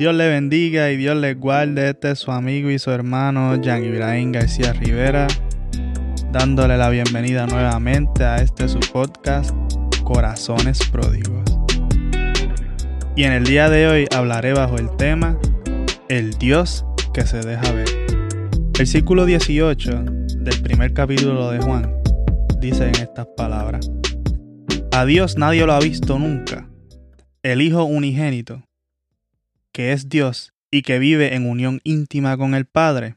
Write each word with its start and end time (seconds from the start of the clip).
Dios 0.00 0.14
le 0.14 0.30
bendiga 0.30 0.90
y 0.90 0.96
Dios 0.96 1.14
le 1.14 1.34
guarde. 1.34 1.90
Este 1.90 2.12
es 2.12 2.20
su 2.20 2.32
amigo 2.32 2.70
y 2.70 2.78
su 2.78 2.90
hermano 2.90 3.60
Jan 3.62 3.84
Ibrahim 3.84 4.32
García 4.32 4.72
Rivera, 4.72 5.26
dándole 6.32 6.78
la 6.78 6.88
bienvenida 6.88 7.46
nuevamente 7.46 8.24
a 8.24 8.36
este 8.36 8.66
su 8.66 8.80
podcast 8.94 9.54
Corazones 10.02 10.78
Pródigos. 10.88 11.44
Y 13.14 13.24
en 13.24 13.32
el 13.34 13.44
día 13.44 13.68
de 13.68 13.88
hoy 13.88 14.06
hablaré 14.16 14.54
bajo 14.54 14.76
el 14.76 14.88
tema 14.96 15.38
El 16.08 16.30
Dios 16.38 16.86
que 17.12 17.26
se 17.26 17.42
deja 17.42 17.70
ver. 17.70 17.88
Versículo 18.78 19.26
18 19.26 20.02
del 20.38 20.62
primer 20.62 20.94
capítulo 20.94 21.50
de 21.50 21.58
Juan 21.58 21.94
dice 22.58 22.84
en 22.84 22.94
estas 22.94 23.26
palabras: 23.36 23.90
A 24.92 25.04
Dios 25.04 25.36
nadie 25.36 25.66
lo 25.66 25.74
ha 25.74 25.80
visto 25.80 26.18
nunca. 26.18 26.70
El 27.42 27.60
Hijo 27.60 27.84
unigénito 27.84 28.62
que 29.72 29.92
es 29.92 30.08
Dios 30.08 30.52
y 30.72 30.82
que 30.82 30.98
vive 30.98 31.34
en 31.34 31.48
unión 31.48 31.80
íntima 31.84 32.36
con 32.36 32.54
el 32.54 32.66
Padre, 32.66 33.16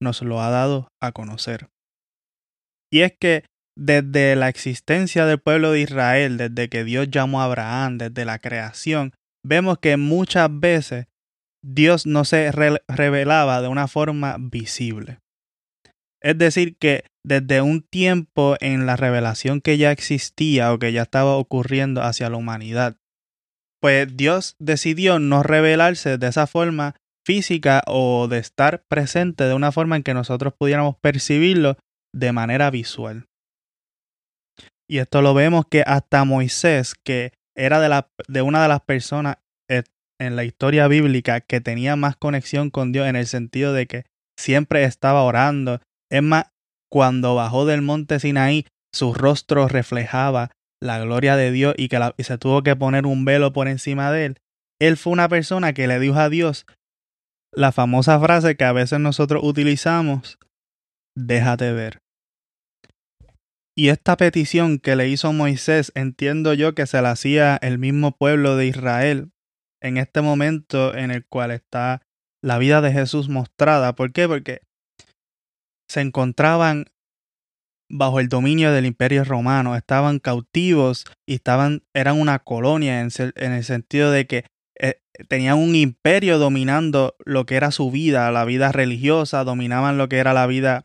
nos 0.00 0.22
lo 0.22 0.40
ha 0.42 0.50
dado 0.50 0.88
a 1.00 1.12
conocer. 1.12 1.68
Y 2.92 3.00
es 3.00 3.12
que 3.18 3.44
desde 3.76 4.34
la 4.36 4.48
existencia 4.48 5.26
del 5.26 5.38
pueblo 5.38 5.72
de 5.72 5.80
Israel, 5.80 6.36
desde 6.36 6.68
que 6.68 6.84
Dios 6.84 7.08
llamó 7.10 7.40
a 7.40 7.44
Abraham, 7.44 7.98
desde 7.98 8.24
la 8.24 8.38
creación, 8.38 9.12
vemos 9.44 9.78
que 9.78 9.96
muchas 9.96 10.48
veces 10.50 11.06
Dios 11.62 12.06
no 12.06 12.24
se 12.24 12.50
revelaba 12.52 13.62
de 13.62 13.68
una 13.68 13.86
forma 13.86 14.36
visible. 14.38 15.18
Es 16.22 16.36
decir, 16.36 16.76
que 16.76 17.04
desde 17.24 17.62
un 17.62 17.82
tiempo 17.82 18.56
en 18.60 18.86
la 18.86 18.96
revelación 18.96 19.60
que 19.60 19.78
ya 19.78 19.92
existía 19.92 20.72
o 20.72 20.78
que 20.78 20.92
ya 20.92 21.02
estaba 21.02 21.36
ocurriendo 21.36 22.02
hacia 22.02 22.28
la 22.28 22.36
humanidad, 22.36 22.96
pues 23.80 24.16
Dios 24.16 24.56
decidió 24.58 25.18
no 25.18 25.42
revelarse 25.42 26.18
de 26.18 26.26
esa 26.28 26.46
forma 26.46 26.94
física 27.26 27.82
o 27.86 28.28
de 28.28 28.38
estar 28.38 28.82
presente 28.88 29.44
de 29.44 29.54
una 29.54 29.72
forma 29.72 29.96
en 29.96 30.02
que 30.02 30.14
nosotros 30.14 30.54
pudiéramos 30.58 30.96
percibirlo 31.00 31.76
de 32.14 32.32
manera 32.32 32.70
visual. 32.70 33.26
Y 34.88 34.98
esto 34.98 35.22
lo 35.22 35.34
vemos 35.34 35.66
que 35.70 35.82
hasta 35.86 36.24
Moisés, 36.24 36.94
que 36.94 37.32
era 37.56 37.80
de, 37.80 37.88
la, 37.88 38.10
de 38.26 38.42
una 38.42 38.62
de 38.62 38.68
las 38.68 38.80
personas 38.80 39.36
eh, 39.70 39.84
en 40.18 40.34
la 40.34 40.44
historia 40.44 40.88
bíblica 40.88 41.40
que 41.40 41.60
tenía 41.60 41.94
más 41.96 42.16
conexión 42.16 42.70
con 42.70 42.90
Dios 42.90 43.06
en 43.06 43.16
el 43.16 43.26
sentido 43.26 43.72
de 43.72 43.86
que 43.86 44.06
siempre 44.38 44.82
estaba 44.84 45.22
orando. 45.22 45.80
Es 46.10 46.22
más, 46.22 46.46
cuando 46.90 47.36
bajó 47.36 47.66
del 47.66 47.82
monte 47.82 48.18
Sinaí, 48.18 48.66
su 48.92 49.14
rostro 49.14 49.68
reflejaba 49.68 50.50
la 50.82 50.98
gloria 50.98 51.36
de 51.36 51.52
Dios 51.52 51.74
y 51.76 51.88
que 51.88 51.98
se 52.18 52.38
tuvo 52.38 52.62
que 52.62 52.76
poner 52.76 53.06
un 53.06 53.24
velo 53.24 53.52
por 53.52 53.68
encima 53.68 54.10
de 54.10 54.26
él, 54.26 54.40
él 54.80 54.96
fue 54.96 55.12
una 55.12 55.28
persona 55.28 55.72
que 55.72 55.86
le 55.86 55.98
dijo 55.98 56.18
a 56.18 56.28
Dios 56.28 56.66
la 57.52 57.72
famosa 57.72 58.18
frase 58.20 58.56
que 58.56 58.64
a 58.64 58.72
veces 58.72 59.00
nosotros 59.00 59.42
utilizamos, 59.44 60.38
déjate 61.16 61.72
ver. 61.72 62.00
Y 63.76 63.88
esta 63.88 64.16
petición 64.16 64.78
que 64.78 64.96
le 64.96 65.08
hizo 65.08 65.32
Moisés, 65.32 65.92
entiendo 65.94 66.54
yo 66.54 66.74
que 66.74 66.86
se 66.86 67.00
la 67.02 67.12
hacía 67.12 67.56
el 67.56 67.78
mismo 67.78 68.12
pueblo 68.12 68.56
de 68.56 68.66
Israel 68.66 69.32
en 69.80 69.96
este 69.96 70.20
momento 70.20 70.94
en 70.94 71.10
el 71.10 71.24
cual 71.26 71.50
está 71.50 72.02
la 72.42 72.58
vida 72.58 72.80
de 72.80 72.92
Jesús 72.92 73.28
mostrada. 73.28 73.94
¿Por 73.94 74.12
qué? 74.12 74.28
Porque 74.28 74.62
se 75.88 76.00
encontraban 76.00 76.86
bajo 77.90 78.20
el 78.20 78.28
dominio 78.28 78.72
del 78.72 78.86
imperio 78.86 79.24
romano, 79.24 79.76
estaban 79.76 80.20
cautivos 80.20 81.04
y 81.26 81.34
estaban, 81.34 81.82
eran 81.92 82.18
una 82.18 82.38
colonia 82.38 83.00
en, 83.00 83.10
el 83.34 83.64
sentido 83.64 84.10
de 84.10 84.26
que 84.26 84.44
eh, 84.78 85.00
tenían 85.28 85.58
un 85.58 85.74
imperio 85.74 86.38
dominando 86.38 87.16
lo 87.24 87.44
que 87.44 87.56
era 87.56 87.72
su 87.72 87.90
vida, 87.90 88.30
la 88.30 88.44
vida 88.44 88.72
religiosa, 88.72 89.44
dominaban 89.44 89.98
lo 89.98 90.08
que 90.08 90.18
era 90.18 90.32
la 90.32 90.46
vida 90.46 90.84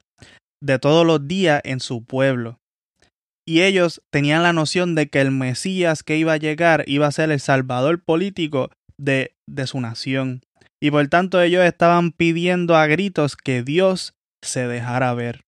de 0.61 0.79
todos 0.79 1.05
los 1.05 1.27
días 1.27 1.61
en 1.63 1.79
su 1.79 2.03
pueblo. 2.03 2.59
Y 3.47 3.61
ellos 3.61 4.01
tenían 4.09 4.41
la 4.41 4.53
noción 4.53 4.95
de 4.95 5.07
que 5.07 5.21
el 5.21 5.29
Mesías 5.29 6.01
que 6.01 6.17
iba 6.17 6.33
a 6.33 6.37
llegar 6.37 6.83
iba 6.87 7.05
a 7.05 7.11
ser 7.11 7.29
el 7.29 7.39
salvador 7.39 8.03
político 8.03 8.71
de, 8.97 9.35
de 9.47 9.67
su 9.67 9.79
nación. 9.79 10.41
Y 10.81 10.89
por 10.89 11.07
tanto 11.07 11.39
ellos 11.39 11.63
estaban 11.63 12.11
pidiendo 12.11 12.75
a 12.75 12.87
gritos 12.87 13.35
que 13.35 13.61
Dios 13.61 14.15
se 14.41 14.67
dejara 14.67 15.13
ver. 15.13 15.44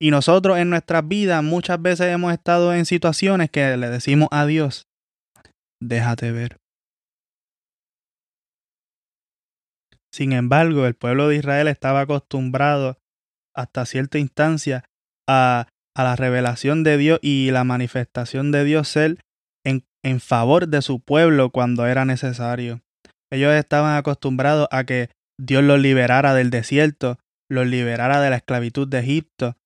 Y 0.00 0.10
nosotros 0.10 0.58
en 0.58 0.70
nuestras 0.70 1.06
vidas 1.06 1.42
muchas 1.42 1.82
veces 1.82 2.12
hemos 2.12 2.32
estado 2.32 2.72
en 2.72 2.86
situaciones 2.86 3.50
que 3.50 3.76
le 3.76 3.90
decimos 3.90 4.28
a 4.30 4.46
Dios, 4.46 4.86
déjate 5.80 6.30
ver. 6.30 6.58
Sin 10.12 10.32
embargo, 10.32 10.86
el 10.86 10.94
pueblo 10.94 11.28
de 11.28 11.36
Israel 11.36 11.68
estaba 11.68 12.00
acostumbrado 12.00 12.98
hasta 13.54 13.84
cierta 13.86 14.18
instancia 14.18 14.84
a, 15.28 15.68
a 15.96 16.04
la 16.04 16.16
revelación 16.16 16.84
de 16.84 16.96
Dios 16.96 17.18
y 17.22 17.50
la 17.50 17.64
manifestación 17.64 18.52
de 18.52 18.64
Dios 18.64 18.88
ser 18.88 19.18
en, 19.64 19.84
en 20.04 20.20
favor 20.20 20.68
de 20.68 20.80
su 20.80 21.00
pueblo 21.00 21.50
cuando 21.50 21.86
era 21.86 22.04
necesario. 22.04 22.80
Ellos 23.30 23.52
estaban 23.52 23.96
acostumbrados 23.96 24.68
a 24.70 24.84
que 24.84 25.10
Dios 25.38 25.62
los 25.62 25.80
liberara 25.80 26.34
del 26.34 26.50
desierto, 26.50 27.18
los 27.50 27.66
liberara 27.66 28.20
de 28.20 28.30
la 28.30 28.36
esclavitud 28.36 28.88
de 28.88 29.00
Egipto, 29.00 29.56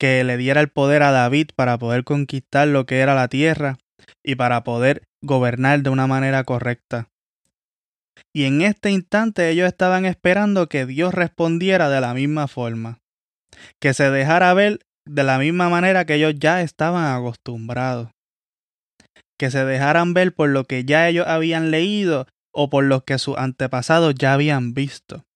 que 0.00 0.24
le 0.24 0.38
diera 0.38 0.62
el 0.62 0.70
poder 0.70 1.02
a 1.02 1.10
David 1.10 1.50
para 1.54 1.78
poder 1.78 2.04
conquistar 2.04 2.66
lo 2.66 2.86
que 2.86 3.00
era 3.00 3.14
la 3.14 3.28
tierra 3.28 3.76
y 4.24 4.34
para 4.34 4.64
poder 4.64 5.02
gobernar 5.22 5.82
de 5.82 5.90
una 5.90 6.06
manera 6.06 6.42
correcta. 6.44 7.10
Y 8.32 8.44
en 8.44 8.62
este 8.62 8.90
instante 8.90 9.50
ellos 9.50 9.68
estaban 9.68 10.06
esperando 10.06 10.68
que 10.68 10.86
Dios 10.86 11.12
respondiera 11.12 11.90
de 11.90 12.00
la 12.00 12.14
misma 12.14 12.48
forma, 12.48 13.00
que 13.78 13.92
se 13.92 14.10
dejara 14.10 14.54
ver 14.54 14.80
de 15.06 15.22
la 15.22 15.38
misma 15.38 15.68
manera 15.68 16.06
que 16.06 16.14
ellos 16.14 16.34
ya 16.38 16.62
estaban 16.62 17.04
acostumbrados, 17.14 18.08
que 19.38 19.50
se 19.50 19.66
dejaran 19.66 20.14
ver 20.14 20.34
por 20.34 20.48
lo 20.48 20.64
que 20.64 20.86
ya 20.86 21.08
ellos 21.08 21.26
habían 21.26 21.70
leído 21.70 22.26
o 22.52 22.70
por 22.70 22.84
lo 22.84 23.04
que 23.04 23.18
sus 23.18 23.36
antepasados 23.36 24.14
ya 24.14 24.32
habían 24.32 24.72
visto. 24.72 25.26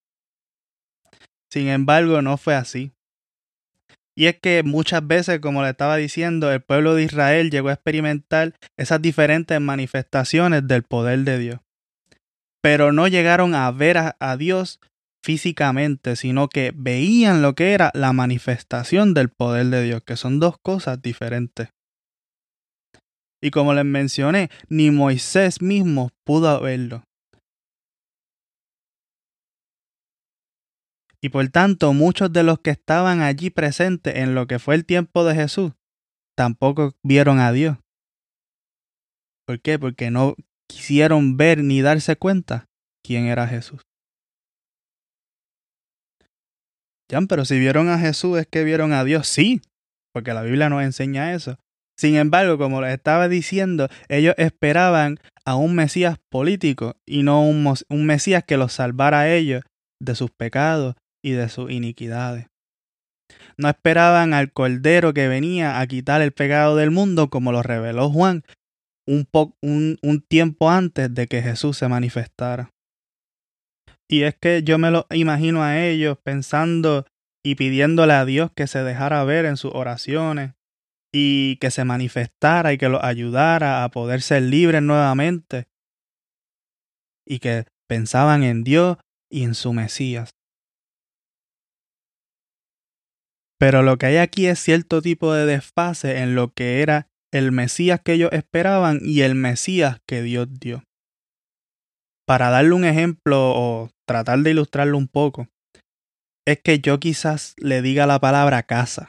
Sin 1.52 1.68
embargo, 1.68 2.22
no 2.22 2.38
fue 2.38 2.54
así. 2.54 2.93
Y 4.16 4.26
es 4.26 4.38
que 4.38 4.62
muchas 4.62 5.06
veces, 5.06 5.40
como 5.40 5.62
le 5.62 5.70
estaba 5.70 5.96
diciendo, 5.96 6.52
el 6.52 6.60
pueblo 6.60 6.94
de 6.94 7.02
Israel 7.02 7.50
llegó 7.50 7.68
a 7.68 7.74
experimentar 7.74 8.54
esas 8.76 9.02
diferentes 9.02 9.60
manifestaciones 9.60 10.66
del 10.68 10.84
poder 10.84 11.20
de 11.20 11.38
Dios. 11.38 11.60
Pero 12.62 12.92
no 12.92 13.08
llegaron 13.08 13.54
a 13.54 13.70
ver 13.72 13.98
a, 13.98 14.36
Dios 14.36 14.80
físicamente, 15.22 16.16
sino 16.16 16.48
que 16.48 16.72
veían 16.74 17.42
lo 17.42 17.54
que 17.54 17.72
era 17.72 17.90
la 17.94 18.12
manifestación 18.12 19.14
del 19.14 19.30
poder 19.30 19.66
de 19.66 19.82
Dios, 19.82 20.02
que 20.04 20.16
son 20.16 20.38
dos 20.38 20.56
cosas 20.62 21.02
diferentes. 21.02 21.70
Y 23.42 23.50
como 23.50 23.74
les 23.74 23.84
mencioné, 23.84 24.48
ni 24.68 24.90
Moisés 24.90 25.60
mismo 25.60 26.10
pudo 26.24 26.60
verlo. 26.60 27.04
Y 31.24 31.30
por 31.30 31.48
tanto, 31.48 31.94
muchos 31.94 32.34
de 32.34 32.42
los 32.42 32.58
que 32.58 32.68
estaban 32.68 33.22
allí 33.22 33.48
presentes 33.48 34.14
en 34.16 34.34
lo 34.34 34.46
que 34.46 34.58
fue 34.58 34.74
el 34.74 34.84
tiempo 34.84 35.24
de 35.24 35.34
Jesús, 35.34 35.72
tampoco 36.36 36.92
vieron 37.02 37.40
a 37.40 37.50
Dios. 37.50 37.78
¿Por 39.46 39.58
qué? 39.62 39.78
Porque 39.78 40.10
no 40.10 40.34
quisieron 40.68 41.38
ver 41.38 41.64
ni 41.64 41.80
darse 41.80 42.16
cuenta 42.16 42.66
quién 43.02 43.24
era 43.24 43.48
Jesús. 43.48 43.80
Ya, 47.10 47.22
pero 47.22 47.46
si 47.46 47.58
vieron 47.58 47.88
a 47.88 47.98
Jesús 47.98 48.38
es 48.38 48.46
que 48.46 48.62
vieron 48.62 48.92
a 48.92 49.02
Dios, 49.02 49.26
sí, 49.26 49.62
porque 50.12 50.34
la 50.34 50.42
Biblia 50.42 50.68
nos 50.68 50.82
enseña 50.82 51.32
eso. 51.32 51.56
Sin 51.96 52.16
embargo, 52.16 52.58
como 52.58 52.82
les 52.82 52.92
estaba 52.92 53.30
diciendo, 53.30 53.88
ellos 54.10 54.34
esperaban 54.36 55.16
a 55.46 55.56
un 55.56 55.74
Mesías 55.74 56.18
político 56.28 56.96
y 57.06 57.22
no 57.22 57.48
un, 57.48 57.74
un 57.88 58.04
Mesías 58.04 58.44
que 58.44 58.58
los 58.58 58.74
salvara 58.74 59.20
a 59.20 59.32
ellos 59.32 59.62
de 60.02 60.14
sus 60.16 60.30
pecados 60.30 60.96
y 61.24 61.32
de 61.32 61.48
sus 61.48 61.70
iniquidades. 61.70 62.46
No 63.56 63.68
esperaban 63.68 64.34
al 64.34 64.52
Cordero 64.52 65.14
que 65.14 65.26
venía 65.26 65.80
a 65.80 65.86
quitar 65.86 66.20
el 66.20 66.32
pecado 66.32 66.76
del 66.76 66.90
mundo, 66.90 67.30
como 67.30 67.50
lo 67.50 67.62
reveló 67.62 68.10
Juan 68.10 68.44
un, 69.06 69.28
un, 69.62 69.98
un 70.02 70.20
tiempo 70.20 70.70
antes 70.70 71.12
de 71.14 71.26
que 71.26 71.42
Jesús 71.42 71.78
se 71.78 71.88
manifestara. 71.88 72.70
Y 74.08 74.22
es 74.22 74.34
que 74.34 74.62
yo 74.62 74.78
me 74.78 74.90
lo 74.90 75.06
imagino 75.10 75.62
a 75.62 75.82
ellos 75.82 76.18
pensando 76.22 77.06
y 77.42 77.54
pidiéndole 77.54 78.12
a 78.12 78.24
Dios 78.24 78.50
que 78.54 78.66
se 78.66 78.82
dejara 78.82 79.24
ver 79.24 79.46
en 79.46 79.56
sus 79.56 79.72
oraciones 79.74 80.52
y 81.12 81.56
que 81.56 81.70
se 81.70 81.84
manifestara 81.84 82.72
y 82.72 82.78
que 82.78 82.88
los 82.88 83.02
ayudara 83.02 83.82
a 83.82 83.90
poder 83.90 84.20
ser 84.20 84.42
libres 84.42 84.82
nuevamente 84.82 85.68
y 87.26 87.38
que 87.38 87.66
pensaban 87.88 88.42
en 88.42 88.62
Dios 88.62 88.98
y 89.30 89.44
en 89.44 89.54
su 89.54 89.72
Mesías. 89.72 90.34
Pero 93.64 93.82
lo 93.82 93.96
que 93.96 94.04
hay 94.04 94.18
aquí 94.18 94.46
es 94.46 94.58
cierto 94.58 95.00
tipo 95.00 95.32
de 95.32 95.46
desfase 95.46 96.18
en 96.18 96.34
lo 96.34 96.52
que 96.52 96.82
era 96.82 97.08
el 97.32 97.50
Mesías 97.50 97.98
que 98.04 98.12
ellos 98.12 98.28
esperaban 98.34 98.98
y 99.00 99.22
el 99.22 99.34
Mesías 99.34 100.02
que 100.06 100.20
Dios 100.20 100.48
dio. 100.60 100.84
para 102.26 102.50
darle 102.50 102.74
un 102.74 102.84
ejemplo 102.84 103.52
o 103.56 103.88
tratar 104.06 104.40
de 104.40 104.50
ilustrarlo 104.50 104.98
un 104.98 105.08
poco, 105.08 105.48
es 106.46 106.60
que 106.62 106.80
yo 106.80 107.00
quizás 107.00 107.54
le 107.56 107.80
diga 107.80 108.06
la 108.06 108.20
palabra 108.20 108.64
casa. 108.64 109.08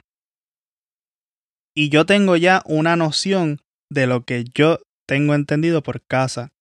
Y 1.75 1.89
yo 1.89 2.05
tengo 2.05 2.37
ya 2.37 2.63
una 2.65 2.95
noción 2.95 3.59
de 3.91 4.07
lo 4.07 4.23
que 4.23 4.45
yo 4.53 4.79
tengo 5.05 5.35
entendido 5.35 5.83
por 5.83 6.01
casa. 6.01 6.53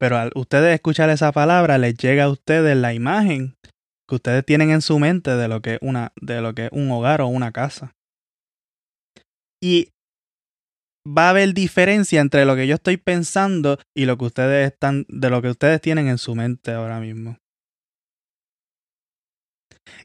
Pero 0.00 0.16
al 0.16 0.32
ustedes 0.34 0.74
escuchar 0.74 1.10
esa 1.10 1.30
palabra, 1.30 1.78
les 1.78 1.96
llega 1.96 2.24
a 2.24 2.30
ustedes 2.30 2.76
la 2.76 2.94
imagen 2.94 3.54
que 4.08 4.14
ustedes 4.14 4.44
tienen 4.44 4.70
en 4.70 4.82
su 4.82 4.98
mente 4.98 5.36
de 5.36 5.48
lo 5.48 5.60
que 5.60 5.74
es 5.74 5.78
una, 5.82 6.12
de 6.20 6.40
lo 6.40 6.54
que 6.54 6.68
un 6.72 6.90
hogar 6.90 7.20
o 7.20 7.26
una 7.26 7.52
casa. 7.52 7.94
Y 9.62 9.90
va 11.06 11.26
a 11.26 11.30
haber 11.30 11.54
diferencia 11.54 12.20
entre 12.20 12.44
lo 12.44 12.56
que 12.56 12.66
yo 12.66 12.74
estoy 12.74 12.96
pensando 12.96 13.78
y 13.94 14.06
lo 14.06 14.16
que 14.18 14.26
ustedes 14.26 14.72
están, 14.72 15.06
de 15.08 15.30
lo 15.30 15.42
que 15.42 15.50
ustedes 15.50 15.80
tienen 15.80 16.08
en 16.08 16.18
su 16.18 16.34
mente 16.34 16.72
ahora 16.72 17.00
mismo. 17.00 17.38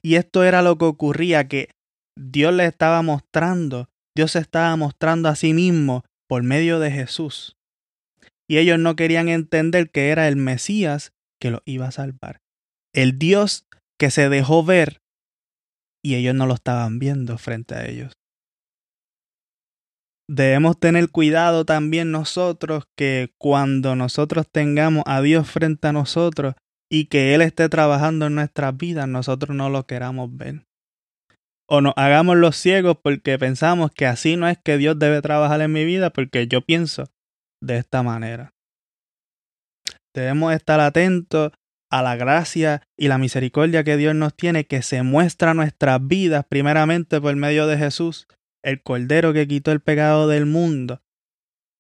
Y 0.02 0.16
esto 0.16 0.44
era 0.44 0.62
lo 0.62 0.78
que 0.78 0.86
ocurría, 0.86 1.48
que 1.48 1.70
Dios 2.18 2.54
le 2.54 2.66
estaba 2.66 3.02
mostrando, 3.02 3.90
Dios 4.16 4.32
se 4.32 4.40
estaba 4.40 4.76
mostrando 4.76 5.30
a 5.30 5.36
sí 5.36 5.54
mismo 5.54 6.04
por 6.28 6.44
medio 6.44 6.80
de 6.80 6.92
Jesús. 6.92 7.56
Y 8.50 8.58
ellos 8.58 8.80
no 8.80 8.96
querían 8.96 9.30
entender 9.30 9.90
que 9.92 10.10
era 10.10 10.28
el 10.28 10.36
Mesías 10.36 11.14
que 11.42 11.52
lo 11.52 11.62
iba 11.66 11.88
a 11.88 11.92
salvar. 11.92 12.42
El 12.94 13.18
Dios 13.18 13.66
que 14.02 14.10
se 14.10 14.30
dejó 14.30 14.64
ver 14.64 15.00
y 16.04 16.16
ellos 16.16 16.34
no 16.34 16.48
lo 16.48 16.56
estaban 16.56 16.98
viendo 16.98 17.38
frente 17.38 17.76
a 17.76 17.86
ellos. 17.86 18.14
Debemos 20.28 20.80
tener 20.80 21.12
cuidado 21.12 21.66
también 21.66 22.10
nosotros 22.10 22.86
que 22.98 23.32
cuando 23.38 23.96
nosotros 23.96 24.48
tengamos 24.52 25.04
a 25.06 25.22
Dios 25.22 25.48
frente 25.48 25.88
a 25.88 25.94
nosotros 25.94 26.56
y 26.92 27.10
que 27.10 27.36
Él 27.36 27.44
esté 27.44 27.70
trabajando 27.70 28.26
en 28.26 28.34
nuestras 28.34 28.76
vidas, 28.76 29.08
nosotros 29.08 29.56
no 29.56 29.70
lo 29.70 29.86
queramos 29.86 30.36
ver. 30.36 30.64
O 31.70 31.82
nos 31.82 31.94
hagamos 31.96 32.38
los 32.38 32.56
ciegos 32.56 32.98
porque 33.04 33.38
pensamos 33.38 33.92
que 33.92 34.08
así 34.08 34.36
no 34.36 34.48
es 34.48 34.58
que 34.58 34.80
Dios 34.80 34.98
debe 34.98 35.22
trabajar 35.22 35.62
en 35.62 35.74
mi 35.74 35.86
vida 35.86 36.10
porque 36.10 36.48
yo 36.48 36.62
pienso 36.62 37.04
de 37.62 37.78
esta 37.78 38.02
manera. 38.02 38.50
Debemos 40.16 40.54
estar 40.54 40.80
atentos 40.80 41.52
a 41.92 42.02
la 42.02 42.16
gracia 42.16 42.82
y 42.98 43.10
la 43.10 43.18
misericordia 43.18 43.84
que 43.84 43.98
Dios 43.98 44.16
nos 44.16 44.34
tiene, 44.34 44.66
que 44.66 44.82
se 44.82 45.04
muestra 45.04 45.54
nuestras 45.54 46.06
vidas 46.06 46.46
primeramente 46.48 47.22
por 47.22 47.36
medio 47.36 47.68
de 47.68 47.78
Jesús, 47.78 48.28
el 48.64 48.82
Cordero 48.82 49.34
que 49.34 49.48
quitó 49.48 49.72
el 49.72 49.82
pecado 49.82 50.28
del 50.28 50.46
mundo, 50.46 51.02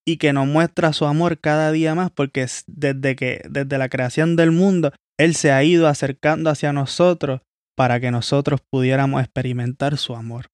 y 0.05 0.17
que 0.17 0.33
nos 0.33 0.47
muestra 0.47 0.93
su 0.93 1.05
amor 1.05 1.39
cada 1.39 1.71
día 1.71 1.95
más, 1.95 2.11
porque 2.11 2.45
desde 2.67 3.15
que 3.15 3.41
desde 3.49 3.77
la 3.77 3.89
creación 3.89 4.35
del 4.35 4.51
mundo 4.51 4.91
él 5.17 5.35
se 5.35 5.51
ha 5.51 5.63
ido 5.63 5.87
acercando 5.87 6.49
hacia 6.49 6.73
nosotros 6.73 7.41
para 7.75 7.99
que 7.99 8.11
nosotros 8.11 8.61
pudiéramos 8.61 9.21
experimentar 9.21 9.97
su 9.97 10.15
amor. 10.15 10.47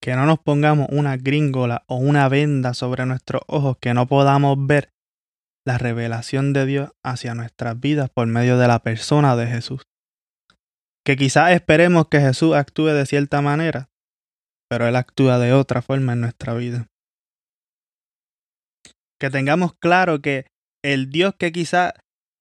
Que 0.00 0.14
no 0.14 0.24
nos 0.24 0.38
pongamos 0.38 0.88
una 0.90 1.16
gringola 1.16 1.84
o 1.88 1.96
una 1.96 2.28
venda 2.28 2.74
sobre 2.74 3.06
nuestros 3.06 3.42
ojos 3.48 3.76
que 3.80 3.92
no 3.92 4.06
podamos 4.06 4.56
ver 4.66 4.90
la 5.66 5.78
revelación 5.78 6.52
de 6.52 6.64
Dios 6.64 6.90
hacia 7.02 7.34
nuestras 7.34 7.78
vidas 7.78 8.08
por 8.08 8.26
medio 8.28 8.56
de 8.56 8.68
la 8.68 8.78
persona 8.78 9.36
de 9.36 9.48
Jesús. 9.48 9.82
Que 11.04 11.16
quizás 11.16 11.52
esperemos 11.52 12.08
que 12.08 12.20
Jesús 12.20 12.54
actúe 12.54 12.86
de 12.86 13.04
cierta 13.04 13.42
manera, 13.42 13.90
pero 14.70 14.86
Él 14.86 14.96
actúa 14.96 15.38
de 15.38 15.52
otra 15.52 15.82
forma 15.82 16.12
en 16.12 16.20
nuestra 16.20 16.54
vida. 16.54 16.86
Que 19.20 19.28
tengamos 19.30 19.74
claro 19.74 20.20
que 20.20 20.46
el 20.84 21.10
Dios 21.10 21.34
que 21.36 21.50
quizás 21.50 21.94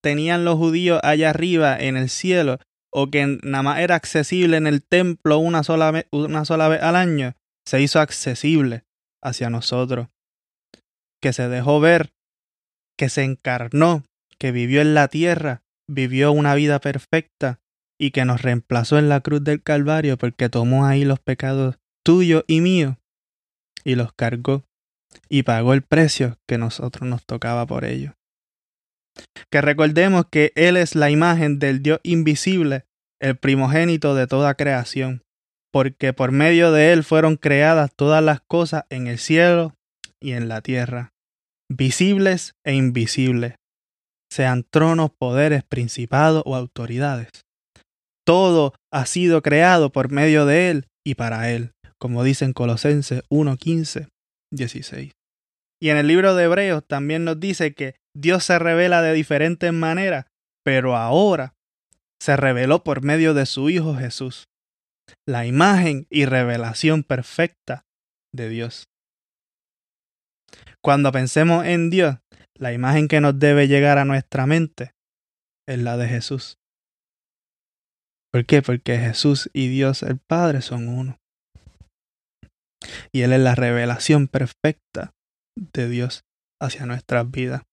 tenían 0.04 0.45
los 0.45 0.56
judíos 0.56 1.00
allá 1.04 1.31
arriba 1.31 1.78
en 1.80 1.98
el 1.98 2.10
cielo, 2.10 2.60
o 2.94 3.10
que 3.10 3.39
nada 3.44 3.63
más 3.63 3.80
era 3.80 3.95
accesible 3.95 4.57
en 4.57 4.68
el 4.68 4.83
templo 4.83 5.39
una 5.39 5.63
sola, 5.63 6.06
una 6.12 6.45
sola 6.45 6.68
vez 6.68 6.81
al 6.81 6.95
año, 6.95 7.33
se 7.68 7.81
hizo 7.81 8.00
accesible 8.00 8.83
hacia 9.24 9.50
nosotros. 9.50 10.10
Que 11.21 11.33
se 11.33 11.50
dejó 11.50 11.80
ver, 11.80 12.12
que 12.97 13.09
se 13.09 13.24
encarnó, 13.24 14.03
que 14.38 14.51
vivió 14.51 14.81
en 14.81 14.94
la 14.94 15.07
tierra, 15.07 15.63
vivió 15.88 16.31
una 16.31 16.56
vida 16.56 16.80
perfecta 16.80 17.59
y 18.00 18.12
que 18.12 18.25
nos 18.25 18.42
reemplazó 18.42 18.97
en 18.97 19.09
la 19.09 19.21
cruz 19.21 19.44
del 19.44 19.63
Calvario 19.63 20.18
porque 20.18 20.50
tomó 20.50 20.86
ahí 20.86 21.06
los 21.06 21.19
pecados 21.19 21.77
tuyo 22.03 22.44
y 22.47 22.62
mío, 22.62 23.00
y 23.83 23.95
los 23.95 24.13
cargó, 24.13 24.63
y 25.30 25.44
pagó 25.44 25.74
el 25.74 25.81
precio 25.81 26.38
que 26.47 26.57
nosotros 26.57 27.09
nos 27.09 27.25
tocaba 27.25 27.65
por 27.65 27.86
ello. 27.86 28.13
Que 29.50 29.62
recordemos 29.62 30.25
que 30.30 30.51
Él 30.56 30.77
es 30.77 30.95
la 30.95 31.09
imagen 31.09 31.57
del 31.57 31.81
Dios 31.81 32.00
invisible, 32.03 32.86
el 33.21 33.38
primogénito 33.38 34.13
de 34.13 34.27
toda 34.27 34.56
creación, 34.56 35.24
porque 35.71 36.13
por 36.13 36.31
medio 36.31 36.71
de 36.71 36.94
Él 36.94 37.03
fueron 37.03 37.38
creadas 37.38 37.92
todas 37.95 38.24
las 38.24 38.42
cosas 38.42 38.86
en 38.89 39.07
el 39.07 39.18
cielo 39.18 39.74
y 40.19 40.33
en 40.33 40.47
la 40.47 40.62
tierra, 40.62 41.13
visibles 41.69 42.53
e 42.65 42.73
invisibles, 42.73 43.56
sean 44.31 44.63
tronos, 44.63 45.12
poderes, 45.12 45.63
principados 45.63 46.44
o 46.45 46.56
autoridades. 46.56 47.29
Todo 48.25 48.73
ha 48.91 49.06
sido 49.06 49.41
creado 49.41 49.91
por 49.91 50.12
medio 50.12 50.45
de 50.45 50.71
Él 50.71 50.88
y 51.06 51.15
para 51.15 51.51
Él 51.51 51.75
como 51.97 52.23
dice 52.23 52.45
en 52.45 52.53
Colosenses 52.53 53.23
1, 53.29 53.57
15, 53.57 54.07
16. 54.51 55.12
Y 55.81 55.89
en 55.89 55.97
el 55.97 56.07
libro 56.07 56.35
de 56.35 56.45
Hebreos 56.45 56.83
también 56.88 57.23
nos 57.23 57.39
dice 57.39 57.73
que 57.73 57.95
Dios 58.15 58.44
se 58.44 58.59
revela 58.59 59.01
de 59.01 59.13
diferentes 59.13 59.73
maneras, 59.73 60.25
pero 60.63 60.95
ahora 60.95 61.53
se 62.21 62.38
reveló 62.38 62.83
por 62.83 63.03
medio 63.03 63.33
de 63.33 63.45
su 63.45 63.69
Hijo 63.69 63.95
Jesús, 63.95 64.45
la 65.27 65.45
imagen 65.45 66.07
y 66.09 66.25
revelación 66.25 67.03
perfecta 67.03 67.85
de 68.33 68.50
Dios. 68.50 68.85
Cuando 70.85 71.11
pensemos 71.11 71.65
en 71.65 71.89
Dios, 71.89 72.17
la 72.53 72.71
imagen 72.71 73.07
que 73.07 73.19
nos 73.19 73.39
debe 73.39 73.67
llegar 73.67 73.97
a 73.97 74.05
nuestra 74.05 74.45
mente 74.45 74.93
es 75.67 75.79
la 75.79 75.97
de 75.97 76.07
Jesús. 76.07 76.59
¿Por 78.31 78.45
qué? 78.45 78.61
Porque 78.61 78.99
Jesús 78.99 79.49
y 79.51 79.67
Dios 79.67 80.04
el 80.04 80.19
Padre 80.19 80.61
son 80.61 80.87
uno 80.87 81.18
y 83.11 83.23
Él 83.23 83.33
es 83.33 83.39
la 83.39 83.56
revelación 83.56 84.27
perfecta 84.27 85.15
de 85.57 85.89
Dios 85.89 86.23
hacia 86.61 86.85
nuestras 86.85 87.31
vidas. 87.31 87.63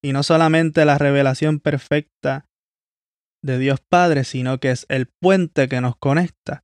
Y 0.00 0.12
no 0.12 0.22
solamente 0.22 0.84
la 0.84 0.96
revelación 0.96 1.58
perfecta 1.58 2.46
de 3.42 3.58
Dios 3.58 3.80
Padre, 3.80 4.22
sino 4.22 4.60
que 4.60 4.70
es 4.70 4.86
el 4.90 5.08
puente 5.20 5.68
que 5.68 5.80
nos 5.80 5.96
conecta 5.96 6.62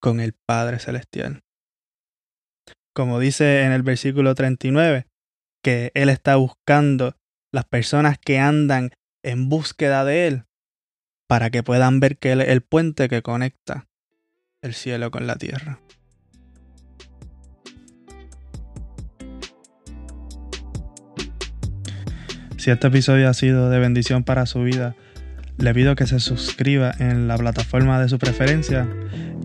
con 0.00 0.20
el 0.20 0.32
Padre 0.32 0.78
Celestial. 0.78 1.42
Como 2.94 3.18
dice 3.18 3.64
en 3.64 3.72
el 3.72 3.82
versículo 3.82 4.36
39, 4.36 5.08
que 5.62 5.90
Él 5.94 6.08
está 6.08 6.36
buscando 6.36 7.16
las 7.52 7.64
personas 7.64 8.18
que 8.18 8.38
andan 8.38 8.92
en 9.24 9.48
búsqueda 9.48 10.04
de 10.04 10.28
Él 10.28 10.44
para 11.26 11.50
que 11.50 11.64
puedan 11.64 11.98
ver 11.98 12.18
que 12.18 12.30
Él 12.32 12.40
es 12.40 12.48
el 12.50 12.60
puente 12.62 13.08
que 13.08 13.20
conecta 13.20 13.88
el 14.62 14.74
cielo 14.74 15.10
con 15.10 15.26
la 15.26 15.34
tierra. 15.34 15.80
Si 22.58 22.70
este 22.70 22.86
episodio 22.86 23.28
ha 23.28 23.34
sido 23.34 23.70
de 23.70 23.78
bendición 23.80 24.22
para 24.22 24.46
su 24.46 24.62
vida, 24.62 24.94
le 25.58 25.74
pido 25.74 25.94
que 25.94 26.06
se 26.06 26.20
suscriba 26.20 26.92
en 26.98 27.28
la 27.28 27.36
plataforma 27.36 28.00
de 28.00 28.08
su 28.08 28.18
preferencia 28.18 28.88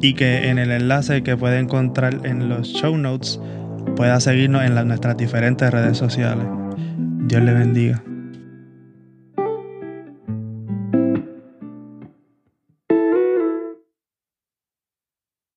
y 0.02 0.14
que 0.14 0.50
en 0.50 0.60
el 0.60 0.72
enlace 0.72 1.24
que 1.24 1.38
puede 1.38 1.60
encontrar 1.60 2.22
en 2.24 2.50
los 2.50 2.68
show 2.70 2.98
notes 2.98 3.40
pueda 3.96 4.20
seguirnos 4.20 4.64
en 4.64 4.76
nuestras 4.88 5.18
diferentes 5.18 5.70
redes 5.72 5.98
sociales. 5.98 6.46
Dios 7.28 7.44
le 7.44 7.54
bendiga. 7.54 8.04